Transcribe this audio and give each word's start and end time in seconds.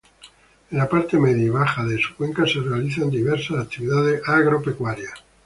En 0.71 0.79
la 0.79 0.89
parte 0.89 1.19
media 1.19 1.45
y 1.45 1.49
baja 1.49 1.85
de 1.85 2.01
su 2.01 2.15
cuenca 2.15 2.47
se 2.47 2.59
realizan 2.59 3.11
diversas 3.11 3.59
actividades 3.63 4.27
agropecuarias. 4.27 5.13